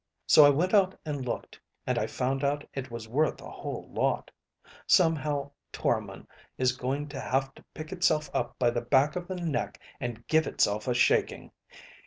So 0.25 0.43
I 0.43 0.49
went 0.49 0.73
out 0.73 0.99
and 1.05 1.23
looked, 1.23 1.59
and 1.85 1.99
I 1.99 2.07
found 2.07 2.43
out 2.43 2.67
it 2.73 2.89
was 2.89 3.07
worth 3.07 3.39
a 3.39 3.47
whole 3.51 3.87
lot. 3.93 4.31
Somehow 4.87 5.51
Toromon 5.71 6.25
is 6.57 6.71
going 6.71 7.07
to 7.09 7.19
have 7.19 7.53
to 7.53 7.63
pick 7.75 7.91
itself 7.91 8.27
up 8.33 8.57
by 8.57 8.71
the 8.71 8.81
back 8.81 9.15
of 9.15 9.27
the 9.27 9.35
neck 9.35 9.79
and 9.99 10.25
give 10.25 10.47
itself 10.47 10.87
a 10.87 10.95
shaking. 10.95 11.51